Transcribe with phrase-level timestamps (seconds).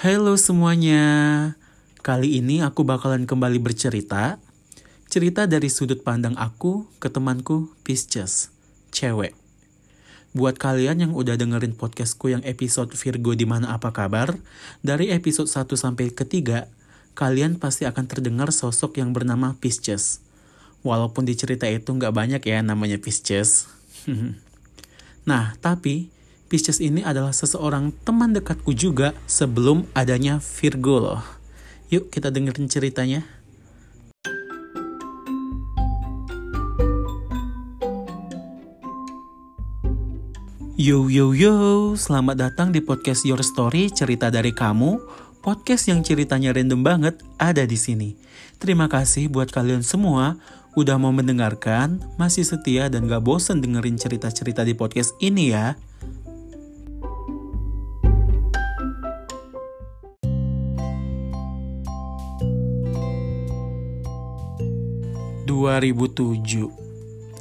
[0.00, 1.04] Halo semuanya,
[2.00, 4.40] kali ini aku bakalan kembali bercerita.
[5.12, 8.48] Cerita dari sudut pandang aku ke temanku Pisces,
[8.96, 9.36] cewek.
[10.32, 14.40] Buat kalian yang udah dengerin podcastku yang episode Virgo di mana apa kabar,
[14.80, 16.72] dari episode 1 sampai ketiga,
[17.12, 20.24] kalian pasti akan terdengar sosok yang bernama Pisces.
[20.80, 23.68] Walaupun di cerita itu nggak banyak ya namanya Pisces.
[25.28, 26.08] nah, tapi
[26.50, 31.22] Pisces ini adalah seseorang teman dekatku juga sebelum adanya Virgo loh.
[31.94, 33.22] Yuk kita dengerin ceritanya.
[40.74, 41.54] Yo yo yo,
[41.94, 44.98] selamat datang di podcast Your Story cerita dari kamu.
[45.46, 48.18] Podcast yang ceritanya random banget ada di sini.
[48.58, 50.34] Terima kasih buat kalian semua
[50.74, 55.78] udah mau mendengarkan, masih setia dan gak bosen dengerin cerita-cerita di podcast ini ya.
[65.50, 66.70] ...2007...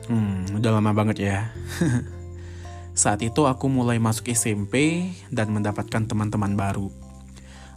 [0.09, 1.53] Hmm, udah lama banget ya.
[2.97, 6.89] Saat itu aku mulai masuk SMP dan mendapatkan teman-teman baru.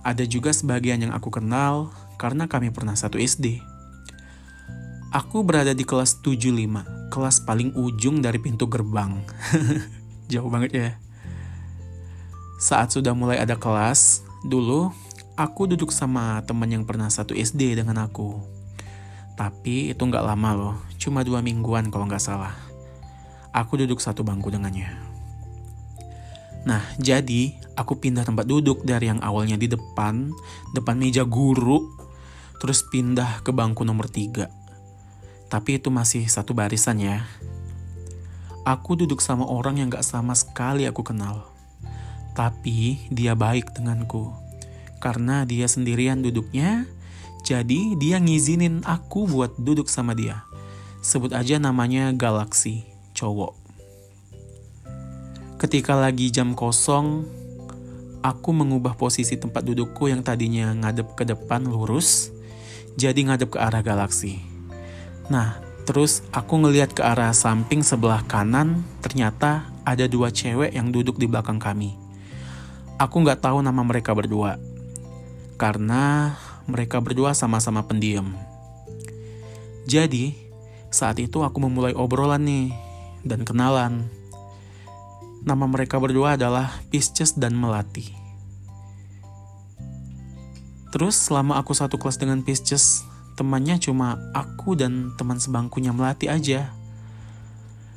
[0.00, 3.60] Ada juga sebagian yang aku kenal karena kami pernah satu SD.
[5.12, 9.20] Aku berada di kelas 75, kelas paling ujung dari pintu gerbang.
[10.32, 10.90] Jauh banget ya.
[12.56, 14.88] Saat sudah mulai ada kelas, dulu
[15.36, 18.61] aku duduk sama teman yang pernah satu SD dengan aku.
[19.34, 22.54] Tapi itu nggak lama loh, cuma dua mingguan kalau nggak salah.
[23.52, 24.92] Aku duduk satu bangku dengannya.
[26.62, 30.30] Nah, jadi aku pindah tempat duduk dari yang awalnya di depan,
[30.76, 31.90] depan meja guru,
[32.62, 34.46] terus pindah ke bangku nomor tiga
[35.52, 37.28] tapi itu masih satu barisan ya.
[38.64, 41.44] Aku duduk sama orang yang gak sama sekali aku kenal.
[42.32, 44.32] Tapi dia baik denganku.
[44.96, 46.88] Karena dia sendirian duduknya,
[47.42, 50.46] jadi dia ngizinin aku buat duduk sama dia.
[51.02, 52.86] Sebut aja namanya Galaxy,
[53.18, 53.58] cowok.
[55.58, 57.26] Ketika lagi jam kosong,
[58.22, 62.30] aku mengubah posisi tempat dudukku yang tadinya ngadep ke depan lurus,
[62.94, 64.42] jadi ngadep ke arah galaksi.
[65.30, 71.18] Nah, terus aku ngeliat ke arah samping sebelah kanan, ternyata ada dua cewek yang duduk
[71.18, 71.98] di belakang kami.
[72.98, 74.58] Aku nggak tahu nama mereka berdua,
[75.58, 76.34] karena
[76.70, 78.34] mereka berdua sama-sama pendiam.
[79.86, 80.34] Jadi,
[80.92, 82.70] saat itu aku memulai obrolan nih,
[83.26, 84.06] dan kenalan.
[85.42, 88.14] Nama mereka berdua adalah Pisces dan Melati.
[90.92, 93.02] Terus selama aku satu kelas dengan Pisces,
[93.34, 96.70] temannya cuma aku dan teman sebangkunya Melati aja.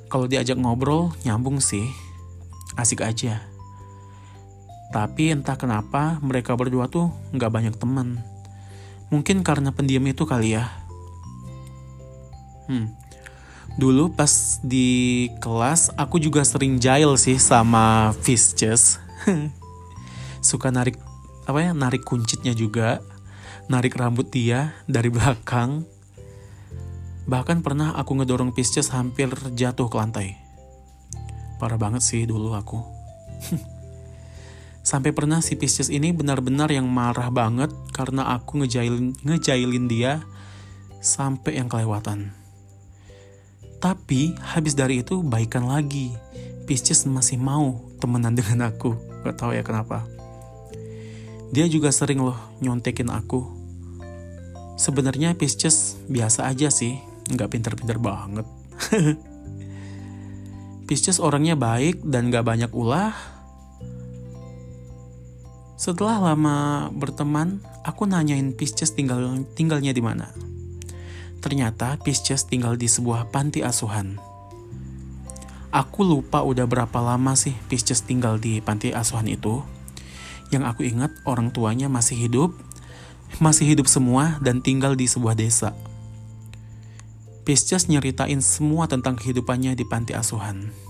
[0.09, 1.85] Kalau diajak ngobrol, nyambung sih.
[2.79, 3.43] Asik aja.
[4.95, 8.23] Tapi entah kenapa mereka berdua tuh nggak banyak teman.
[9.15, 10.67] Mungkin karena pendiam itu kali ya.
[12.67, 12.91] Hmm.
[13.79, 18.99] Dulu pas di kelas aku juga sering jail sih sama Fisches.
[20.43, 20.99] Suka narik
[21.47, 22.99] apa ya narik kuncitnya juga
[23.71, 25.87] narik rambut dia dari belakang.
[27.23, 30.35] Bahkan pernah aku ngedorong Pisces hampir jatuh ke lantai.
[31.55, 32.83] Parah banget sih dulu aku.
[34.85, 40.21] Sampai pernah si Pisces ini benar-benar yang marah banget karena aku ngejailin, ngejailin dia
[41.01, 42.29] sampai yang kelewatan.
[43.81, 46.13] Tapi habis dari itu baikan lagi.
[46.69, 48.93] Pisces masih mau temenan dengan aku.
[49.25, 50.05] Gak tau ya kenapa.
[51.49, 53.41] Dia juga sering loh nyontekin aku.
[54.77, 57.01] Sebenarnya Pisces biasa aja sih,
[57.33, 58.45] nggak pinter-pinter banget.
[60.85, 63.34] Pisces orangnya baik dan gak banyak ulah.
[65.75, 70.31] Setelah lama berteman, aku nanyain Pisces tinggal tinggalnya di mana.
[71.43, 74.15] Ternyata Pisces tinggal di sebuah panti asuhan.
[75.75, 79.59] Aku lupa udah berapa lama sih Pisces tinggal di panti asuhan itu.
[80.47, 82.55] Yang aku ingat orang tuanya masih hidup,
[83.43, 85.75] masih hidup semua dan tinggal di sebuah desa.
[87.43, 90.84] Pisces nyeritain semua tentang kehidupannya di panti asuhan.